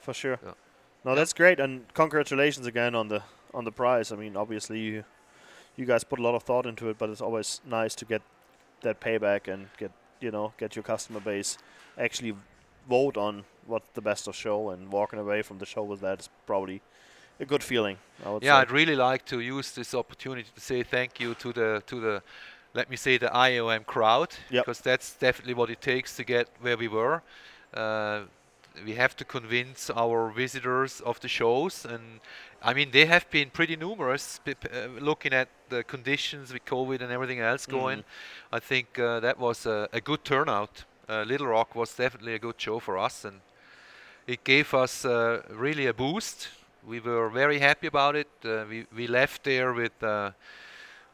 [0.00, 0.38] for sure.
[0.42, 0.52] Yeah.
[1.04, 1.14] No, yeah.
[1.16, 3.22] that's great, and congratulations again on the
[3.54, 4.12] on the prize.
[4.12, 5.04] I mean, obviously you
[5.76, 8.22] you guys put a lot of thought into it, but it's always nice to get
[8.82, 9.90] that payback and get
[10.20, 11.58] you know get your customer base
[11.98, 12.34] actually
[12.88, 16.20] vote on what's the best of show and walking away from the show with that
[16.20, 16.80] is probably
[17.40, 17.96] a good feeling.
[18.24, 18.48] yeah, say.
[18.48, 22.22] I'd really like to use this opportunity to say thank you to the to the
[22.74, 24.64] let me say the IOM crowd yep.
[24.64, 27.22] because that's definitely what it takes to get where we were.
[27.74, 28.22] Uh,
[28.84, 32.20] we have to convince our visitors of the shows and
[32.62, 34.52] I mean they have been pretty numerous uh,
[34.98, 37.78] looking at the conditions with COVID and everything else mm-hmm.
[37.78, 38.04] going
[38.50, 42.38] I think uh, that was a, a good turnout uh, Little Rock was definitely a
[42.38, 43.40] good show for us and
[44.26, 46.48] it gave us uh, really a boost
[46.86, 48.28] we were very happy about it.
[48.44, 50.32] Uh, we we left there with uh,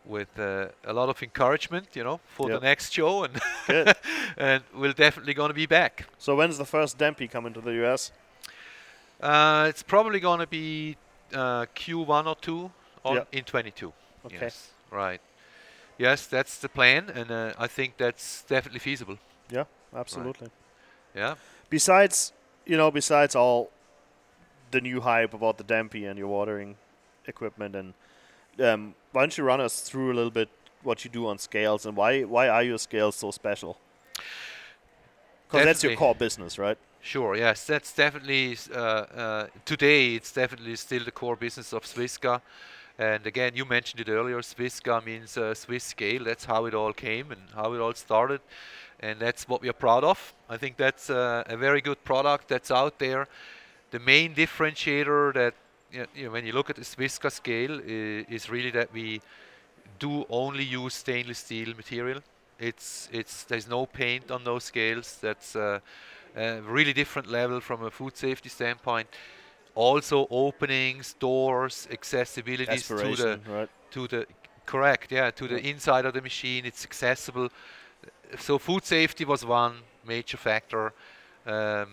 [0.09, 2.61] with uh, a lot of encouragement, you know, for yep.
[2.61, 3.41] the next show, and
[4.37, 6.07] and we're definitely going to be back.
[6.19, 8.13] So when's the first Dampy coming to the US?
[9.21, 10.97] Uh, it's probably going to be
[11.35, 12.71] uh, Q1 or two
[13.05, 13.29] on yep.
[13.33, 13.93] in 22.
[14.27, 14.39] Okay.
[14.41, 15.21] Yes, right.
[15.99, 19.19] Yes, that's the plan, and uh, I think that's definitely feasible.
[19.51, 20.49] Yeah, absolutely.
[21.15, 21.23] Right.
[21.23, 21.35] Yeah.
[21.71, 22.33] Besides,
[22.65, 23.71] you know, besides all
[24.71, 26.77] the new hype about the Dampy and your watering
[27.27, 27.77] equipment.
[27.77, 27.95] And
[28.61, 30.49] um, why don't you run us through a little bit
[30.83, 33.77] what you do on scales and why why are your scales so special?
[35.47, 36.79] Because that's your core business, right?
[37.01, 37.37] Sure.
[37.37, 40.15] Yes, that's definitely uh, uh, today.
[40.15, 42.43] It's definitely still the core business of Swisca.
[42.99, 44.41] And again, you mentioned it earlier.
[44.41, 46.25] Swisca means uh, Swiss scale.
[46.25, 48.41] That's how it all came and how it all started,
[49.01, 50.35] and that's what we are proud of.
[50.51, 53.29] I think that's uh, a very good product that's out there
[53.91, 55.55] the main differentiator that
[55.93, 59.21] you know, when you look at the Swisca scale is, is really that we
[59.99, 62.21] do only use stainless steel material.
[62.59, 65.19] It's it's there's no paint on those scales.
[65.21, 65.81] That's uh,
[66.37, 69.09] a really different level from a food safety standpoint.
[69.75, 73.69] Also, openings, doors, accessibility to the right.
[73.91, 74.27] to the
[74.67, 76.67] correct, yeah, to the inside of the machine.
[76.67, 77.49] It's accessible.
[78.39, 79.75] So food safety was one
[80.05, 80.93] major factor.
[81.47, 81.89] Um,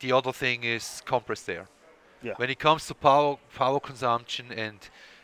[0.00, 1.66] the, other thing is compressed air.
[2.22, 2.34] Yeah.
[2.36, 4.78] When it comes to power power consumption and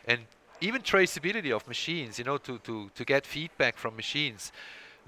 [0.07, 0.21] and
[0.61, 4.51] even traceability of machines, you know, to, to, to get feedback from machines,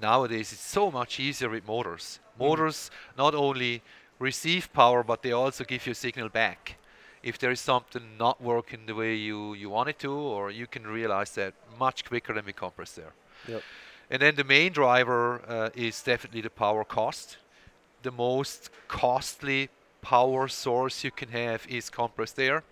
[0.02, 2.20] nowadays it's so much easier with motors.
[2.20, 2.44] Mm-hmm.
[2.44, 3.18] Motors mm.
[3.18, 3.82] not only
[4.20, 6.78] receive power, but they also give you a signal back.
[7.24, 10.68] If there is something not working the way you, you want it to, or you
[10.68, 13.14] can realize that much quicker than with compressed air.
[13.48, 13.62] Yep.
[14.10, 17.38] And then the main driver uh, is definitely the power cost
[18.04, 19.70] the most costly
[20.02, 22.64] power source you can have is compressed air.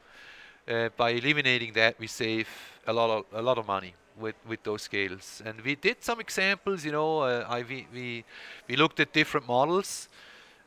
[0.68, 2.48] Uh, by eliminating that, we save
[2.88, 5.42] a lot of a lot of money with with those scales.
[5.46, 6.84] And we did some examples.
[6.86, 8.24] You know, uh, I we, we
[8.68, 10.10] we looked at different models.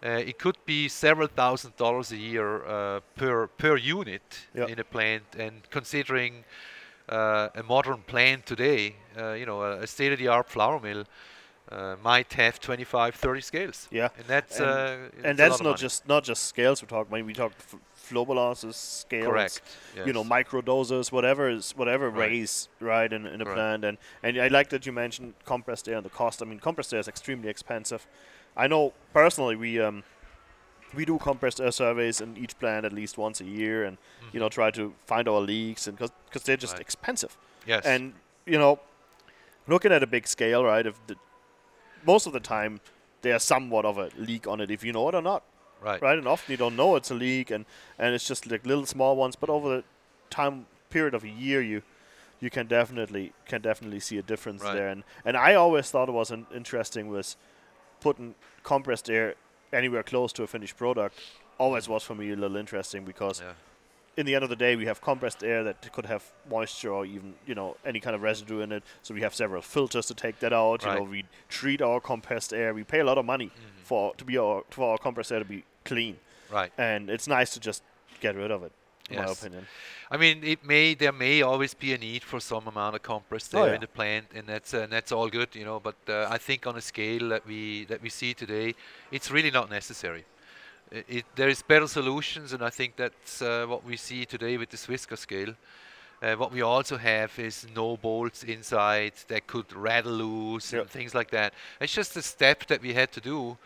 [0.04, 4.68] Uh, it could be several thousand dollars a year uh, per per unit yep.
[4.68, 6.44] in a plant, and considering
[7.08, 11.04] uh, a modern plant today, uh, you know, a, a state-of-the-art flour mill
[11.70, 13.88] uh, might have 25, 30 scales.
[13.90, 17.26] Yeah, and that's and, uh, and that's not just not just scales we're talking about.
[17.26, 19.60] We talk f- flow balances, scales, correct.
[19.96, 20.06] Yes.
[20.06, 22.30] You know, micro doses, whatever is whatever right.
[22.30, 23.54] raise right in, in a right.
[23.54, 23.84] plant.
[23.84, 26.42] And and I like that you mentioned compressed air and the cost.
[26.42, 28.06] I mean, compressed air is extremely expensive.
[28.56, 30.04] I know personally we um
[30.94, 34.28] we do compressed air surveys in each plant at least once a year, and mm-hmm.
[34.32, 36.80] you know try to find our leaks and because they're just right.
[36.80, 37.36] expensive.
[37.66, 37.84] Yes.
[37.84, 38.14] And
[38.46, 38.80] you know,
[39.66, 40.86] looking at a big scale, right?
[40.86, 41.16] If the
[42.06, 42.80] most of the time
[43.22, 45.42] there's somewhat of a leak on it if you know it or not.
[45.80, 46.00] Right.
[46.02, 46.18] Right.
[46.18, 47.64] And often you don't know it's a leak and,
[47.98, 49.84] and it's just like little small ones, but over the
[50.30, 51.82] time period of a year you
[52.40, 54.74] you can definitely can definitely see a difference Right.
[54.74, 54.88] there.
[54.88, 57.36] And and I always thought it was an interesting was
[58.00, 59.34] putting compressed air
[59.72, 61.14] anywhere close to a finished product.
[61.58, 63.52] Always was for me a little interesting because Yeah.
[64.18, 67.06] In the end of the day, we have compressed air that could have moisture or
[67.06, 68.82] even you know any kind of residue in it.
[69.02, 70.82] So we have several filters to take that out.
[70.84, 72.74] You know, we treat our compressed air.
[72.74, 73.84] We pay a lot of money Mhm.
[73.90, 76.16] for to be our for our compressed air to be clean,
[76.50, 76.72] Right.
[76.76, 77.82] and it's nice to just
[78.20, 78.72] get rid of it.
[79.10, 79.66] In my opinion.
[80.10, 83.54] I mean, it may there may always be a need for some amount of compressed
[83.54, 83.74] Oh, air yeah.
[83.76, 85.78] in the plant, and that's uh, and that's all good, you know.
[85.80, 88.74] But uh, I think on a scale that we that we see today,
[89.16, 90.24] it's really not necessary.
[90.90, 94.70] It, there is better solutions, and I think that's uh, what we see today with
[94.70, 95.54] the Swisca scale.
[96.22, 100.82] Uh, what we also have is no bolts inside that could rattle loose Yep.
[100.82, 101.52] and things like that.
[101.80, 103.56] It's just a step that we had to do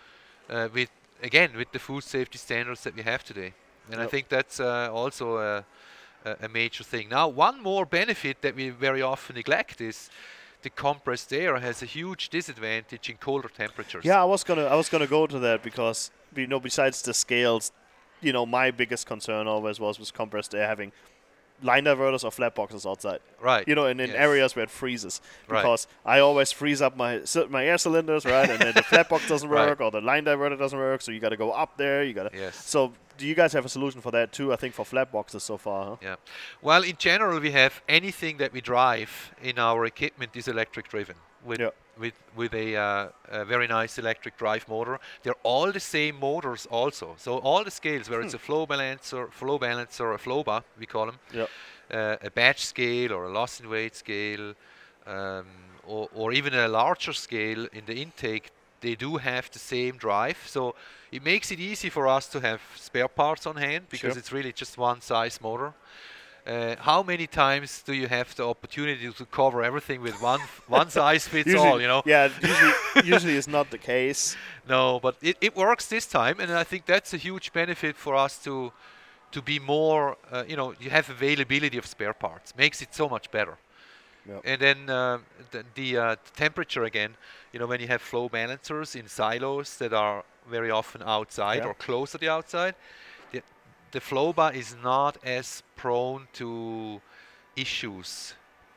[0.51, 0.91] uh, with
[1.23, 3.55] again with the food safety standards that we have today,
[3.91, 5.65] and I think that's uh, also a,
[6.25, 7.09] a, a major thing.
[7.09, 10.11] Now, one more benefit that we very often neglect is
[10.63, 14.05] the compressed air has a huge disadvantage in colder temperatures.
[14.05, 17.15] Yeah, I was gonna I was gonna go to that because you know besides the
[17.15, 17.73] scales,
[18.21, 20.93] you know my biggest concern always was was compressed air having
[21.63, 23.21] line diverters or flat boxes outside.
[23.41, 23.67] Right.
[23.69, 24.19] You know, in, in Yes.
[24.19, 25.61] areas where it freezes, Right.
[25.63, 29.29] because I always freeze up my my air cylinders, right, and then the flat box
[29.29, 29.69] doesn't Right.
[29.69, 32.03] work or the line diverter doesn't work, so you got to go up there.
[32.03, 32.37] You got to.
[32.37, 32.57] Yes.
[32.69, 34.53] So do you guys have a solution for that too?
[34.53, 35.85] I think for flat boxes so far.
[35.91, 35.97] Huh?
[36.03, 36.17] Yeah.
[36.63, 41.15] Well, in general, we have anything that we drive in our equipment is electric driven
[41.45, 41.71] with Yeah.
[42.03, 43.09] With with a, uh,
[43.41, 44.99] a very nice electric drive motor.
[45.23, 47.15] They're all the same motors also.
[47.17, 50.63] So all the scales, whether it's a flow balancer, flow balancer, or a flow bar,
[50.79, 51.47] we call them, Yeah.
[51.99, 54.55] uh, a batch scale or a loss in weight scale,
[55.07, 55.47] um,
[55.87, 60.39] or, or even a larger scale in the intake, they do have the same drive.
[60.47, 60.75] So
[61.13, 64.19] it makes it easy for us to have spare parts on hand because Sure.
[64.19, 65.73] it's really just one size motor.
[66.47, 70.91] Uh, how many times do you have the opportunity to cover everything with one one
[70.91, 71.81] size fits Usually, all?
[71.81, 72.29] You know, Yeah.
[72.43, 72.73] Usually,
[73.15, 74.37] usually it's not the case.
[74.69, 78.15] no, but it, it works this time, and I think that's a huge benefit for
[78.17, 78.73] us to
[79.31, 80.17] to be more.
[80.33, 83.57] Uh, you know, you have availability of spare parts, makes it so much better.
[84.29, 84.41] Yep.
[84.45, 85.19] And then uh,
[85.51, 87.17] the, the uh, temperature again.
[87.53, 91.69] You know, when you have flow balancers in silos that are very often outside Yeah.
[91.71, 92.75] or close to the outside,
[93.93, 94.01] the,
[94.35, 97.01] bar is not as prone to
[97.57, 98.35] issues,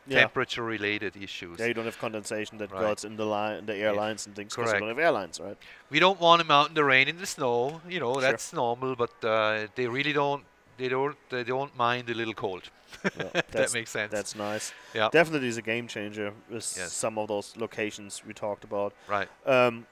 [0.08, 0.20] Yeah.
[0.20, 1.60] temperature-related issues.
[1.60, 3.04] Yeah, you don't have condensation that Right.
[3.04, 4.56] in the line, the airlines and things.
[4.56, 5.58] Because you don't have airlines, right?
[5.90, 8.22] we don't want them out in the rain in the snow you know Sure.
[8.22, 10.44] that's normal but uh, they really don't
[10.78, 12.64] they don't they don't mind a little cold
[13.18, 14.74] Yeah, that makes sense That's nice.
[14.94, 16.92] yeah Definitely is a game changer with Yes.
[16.94, 18.94] some of those locations we talked about.
[19.08, 19.86] right Um,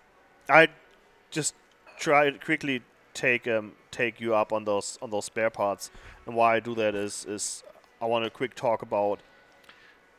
[0.50, 0.68] I
[1.32, 1.54] just
[2.00, 2.82] tried quickly
[3.14, 5.92] take um, take you up on those on those spare parts,
[6.26, 7.64] and why I do that is is
[8.02, 9.20] I want a quick talk about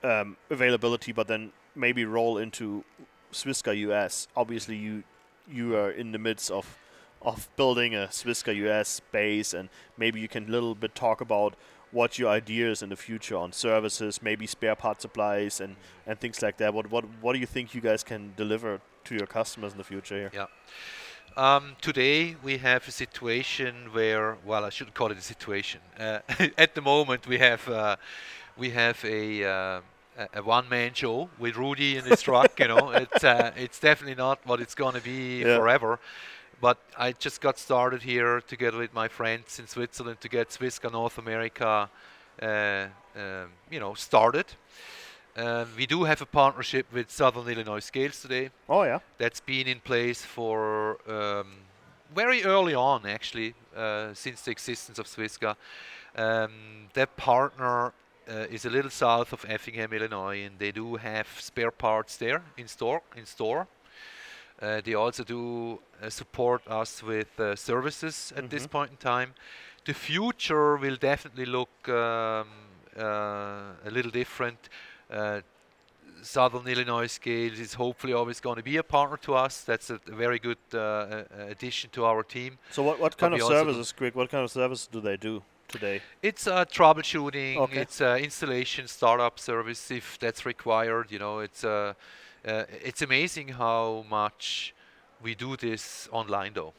[0.02, 2.84] um, availability, but then maybe roll into
[3.32, 4.28] Swisca US.
[4.36, 5.02] Obviously, you
[5.48, 6.78] you are in the midst of
[7.22, 11.54] of building a Swisca US base, and maybe you can a little bit talk about
[11.90, 15.76] what your ideas in the future on services, maybe spare part supplies, and,
[16.06, 16.74] and things like that.
[16.74, 19.84] What what what do you think you guys can deliver to your customers in the
[19.84, 20.30] future here?
[20.34, 20.46] yeah
[21.36, 26.20] um, today we have a situation where well I shouldn't call it a situation uh,
[26.58, 27.96] at the moment we have uh,
[28.56, 29.80] we have a uh,
[30.34, 32.58] a- one-man show with Rudy in his truck.
[32.60, 35.56] You know, it's uh, it's definitely not what it's going to be Yeah.
[35.56, 35.98] forever.
[36.60, 40.90] But I just got started here together with my friends in Switzerland to get Swisca
[40.90, 41.90] North America,
[42.40, 44.46] uh, um, you know, started.
[45.36, 48.50] Um, we do have a partnership with Southern Illinois Scales today.
[48.68, 51.46] Oh yeah, That's been in place for um,
[52.14, 55.56] very early on, actually, uh, since the existence of Swisca.
[56.16, 57.92] Um, that partner
[58.28, 62.42] uh, is a little south of Effingham, Illinois, and they do have spare parts there
[62.56, 63.02] in store.
[63.16, 63.66] In store,
[64.62, 68.70] uh, they also do uh, support us with uh, services at this Mhm.
[68.70, 69.34] point in time.
[69.84, 72.46] The future will definitely look um,
[72.96, 73.02] uh,
[73.84, 74.68] a little different.
[75.10, 75.40] Uh,
[76.22, 79.60] Southern Illinois Scale is hopefully always going to be a partner to us.
[79.60, 82.58] That's a, very good uh, uh, addition to our team.
[82.70, 84.14] So what what kind of services, Greg?
[84.14, 86.00] What kind of services do they do today?
[86.22, 87.56] It's uh, troubleshooting.
[87.56, 87.80] Okay.
[87.80, 91.12] It's uh, installation, startup service if that's required.
[91.12, 91.92] You know, it's uh,
[92.46, 94.74] uh, it's amazing how much
[95.22, 96.72] we do this online, though.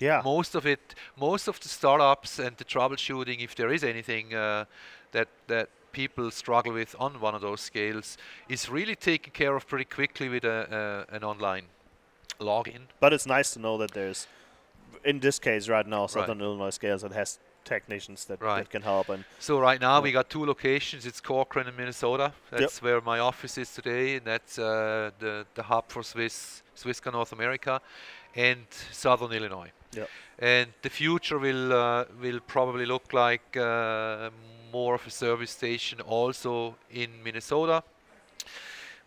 [0.00, 4.34] Yeah, Most of it, most of the startups and the troubleshooting, if there is anything
[4.34, 4.64] uh,
[5.12, 8.16] that that people struggle with on one of those scales,
[8.48, 11.64] is really taken care of pretty quickly with a, uh, an online
[12.40, 12.82] login.
[13.00, 14.26] but it's nice to know that there's
[15.04, 18.58] in this case right now, Southern Illinois Scales that has technicians that, Right.
[18.64, 20.02] that can help and So right now Yeah.
[20.02, 21.06] we got two locations.
[21.06, 22.32] It's Corcoran in Minnesota.
[22.50, 27.12] That's where my office is today, and that's uh, the the hub for Swiss Swisca
[27.12, 27.80] North America,
[28.34, 29.72] and Southern Illinois.
[29.92, 30.08] Yep.
[30.38, 34.30] And the future will uh, will probably look like uh,
[34.72, 37.82] more of a service station also in Minnesota,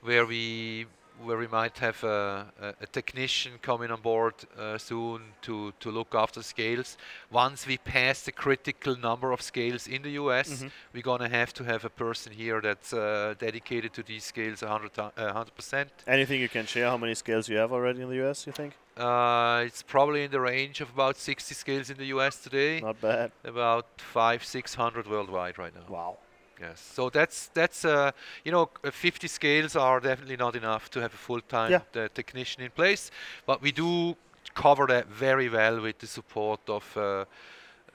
[0.01, 0.85] where we
[1.23, 5.91] where we might have a, a, a technician coming on board uh, soon to, to
[5.91, 6.97] look after scales.
[7.31, 10.71] Once we pass the critical number of scales in the US, Mhm.
[10.91, 14.93] we're gonna have to have a person here that's uh, dedicated to these scales 100
[14.93, 15.87] ti- uh, 100%.
[16.07, 18.73] anything you can share how many scales you have already in the US you think
[18.97, 23.01] Uh, it's probably in the range of about 60 scales in the US today, not
[23.01, 25.85] bad about five, 600 worldwide right now.
[25.87, 26.17] wow
[26.61, 26.79] Yes.
[26.79, 28.11] So that's that's uh,
[28.45, 32.07] you know uh, 50 scales are definitely not enough to have a full-time Yeah.
[32.13, 33.11] technician in place,
[33.45, 34.15] but we do
[34.53, 37.25] cover that very well with the support of uh,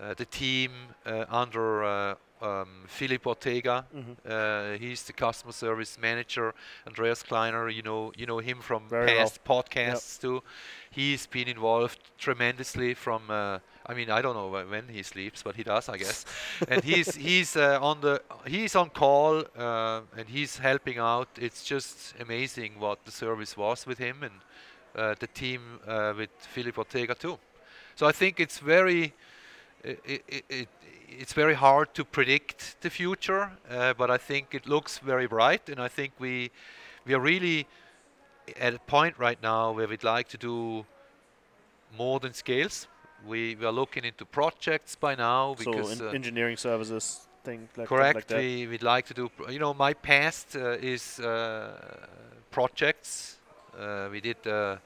[0.00, 0.70] uh, the team
[1.06, 3.84] uh, under uh, um, Philip Ortega.
[3.94, 4.16] Mhm.
[4.26, 6.54] Uh, he's the customer service manager.
[6.86, 9.18] Andreas Kleiner, you know you know him from Very well.
[9.24, 10.42] past podcasts too.
[10.90, 13.30] He's been involved tremendously from.
[13.30, 13.58] Uh,
[13.90, 16.24] I mean, I don't know wh- when he sleeps, but he does, I guess.
[16.68, 21.28] and he's he's uh, on the he's on call uh, and he's helping out.
[21.40, 24.34] It's just amazing what the service was with him and
[24.96, 27.38] uh, the team uh, with Philip Ortega too.
[27.96, 29.12] So I think it's very
[29.84, 30.68] i- i- i- it,
[31.08, 35.68] it's very hard to predict the future, uh, but I think it looks very bright,
[35.68, 36.50] and I think we
[37.06, 37.66] we are really
[38.60, 40.86] at a point right now where we'd like to do
[41.96, 42.86] more than scales.
[43.26, 47.68] We, we are looking into projects by now so because in uh, engineering services thing
[47.76, 48.14] like correct.
[48.14, 49.28] like that we we'd like to do.
[49.28, 51.72] pr- You know, my past uh, is uh,
[52.50, 53.38] projects.
[53.78, 54.46] Uh, we did.
[54.46, 54.76] Uh,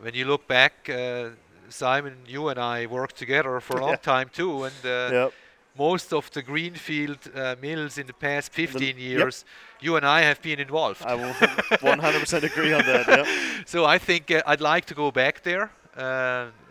[0.00, 1.30] when you look back, uh,
[1.72, 4.14] Simon, you and I worked together for a long Yeah.
[4.14, 5.32] time too, and uh, yep
[5.78, 8.98] most of the greenfield uh, mills in the past 15 yep.
[8.98, 9.44] years,
[9.80, 11.02] you and I have been involved.
[11.02, 13.26] I will 100% agree on that yep
[13.66, 15.70] so I think uh, I'd like to go back there.
[15.96, 16.00] Uh,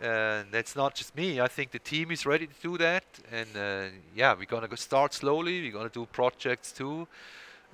[0.02, 1.40] uh, that's not just me.
[1.40, 4.76] I think the team is ready to do that, and uh, yeah, we're gonna go
[4.76, 5.62] start slowly.
[5.62, 7.06] We're gonna do projects too,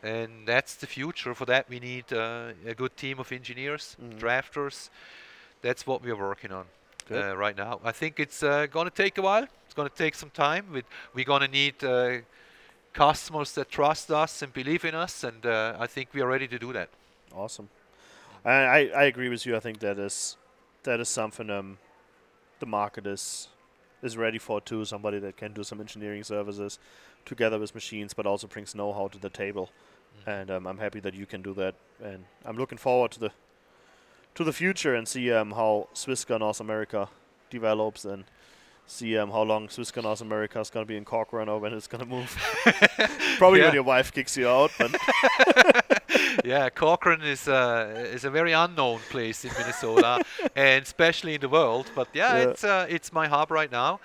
[0.03, 1.35] and that's the future.
[1.35, 4.19] For that, we need uh, a good team of engineers, Mhm.
[4.19, 4.91] drafters.
[5.63, 6.67] That's what we're working on.
[7.11, 7.81] Uh, right now.
[7.85, 9.47] I think it's uh, gonna take a while.
[9.65, 10.83] It's gonna take some time.
[11.15, 12.19] We're gonna need uh,
[12.93, 16.49] customers that trust us and believe in us, and uh, I think we are ready
[16.49, 16.89] to do that.
[17.35, 17.69] Awesome.
[18.45, 19.57] I, I I agree with you.
[19.57, 20.37] I think that is
[20.85, 21.79] that is something um
[22.61, 23.49] the market is
[24.03, 24.85] is ready for too.
[24.85, 26.79] Somebody that can do some engineering services
[27.25, 29.71] together with machines, but also brings know-how to the table.
[30.27, 31.75] And um, I'm happy that you can do that.
[32.03, 33.31] And I'm looking forward to the
[34.39, 37.09] to the future and see um how Swisca North America
[37.51, 38.25] develops and
[38.87, 41.89] see um how long Swisca North America is gonna be in Corcoran or when it's
[41.89, 42.31] gonna move.
[43.39, 43.67] Probably Yeah.
[43.67, 44.91] when your wife kicks you out, but
[46.45, 50.25] yeah, Corcoran is uh, is a very unknown place in Minnesota,
[50.57, 51.91] and especially in the world.
[51.95, 52.49] But yeah, Yeah.
[52.51, 54.01] it's uh, it's my hub right now,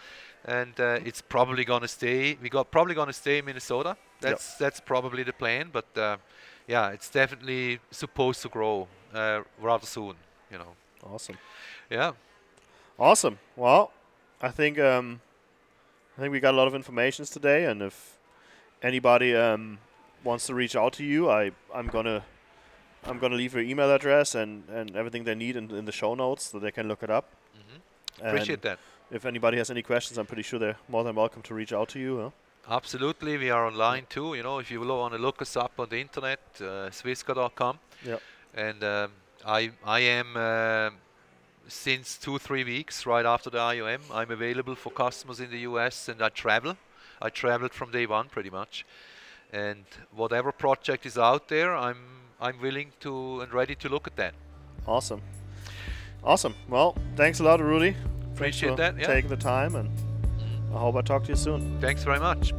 [0.45, 2.37] and uh, it's probably gonna stay.
[2.41, 3.95] We got probably gonna stay in Minnesota.
[4.21, 5.69] That's that's probably the plan.
[5.71, 6.17] But uh,
[6.67, 10.15] yeah, it's definitely supposed to grow uh, rather soon.
[10.51, 10.75] You know.
[11.03, 11.37] awesome.
[11.89, 12.11] Yeah.
[12.99, 13.39] Awesome.
[13.55, 13.91] Well,
[14.41, 15.21] I think um,
[16.17, 18.17] I think we got a lot of informations today, and if
[18.81, 19.79] anybody um,
[20.23, 22.23] wants to reach out to you, I I'm gonna
[23.03, 26.13] I'm gonna leave your email address and, and everything they need in, in the show
[26.15, 27.25] notes so they can look it up.
[27.53, 28.79] hmm Appreciate that.
[29.11, 31.89] If anybody has any questions, I'm pretty sure they're more than welcome to reach out
[31.89, 32.19] to you.
[32.19, 32.29] Huh?
[32.75, 34.35] Absolutely, we are online too.
[34.35, 37.79] You know, if you want to look us up on the internet, uh, swisca.com.
[38.05, 38.21] Yep.
[38.53, 39.11] And um,
[39.45, 40.95] I I am um
[41.67, 44.01] since two three weeks right after the IAOM.
[44.11, 46.77] I'm available for customers in the US, and I travel.
[47.21, 48.85] I traveled from day one pretty much.
[49.51, 51.97] And whatever project is out there, I'm
[52.41, 54.33] I'm willing to and ready to look at that.
[54.87, 55.21] Awesome.
[56.23, 56.55] Awesome.
[56.69, 57.95] Well, thanks a lot, Rudy.
[58.33, 58.97] Appreciate that.
[58.97, 59.07] Yeah.
[59.07, 59.89] Taking the time, and
[60.73, 61.79] I hope I talk to you soon.
[61.79, 62.53] Thanks very much.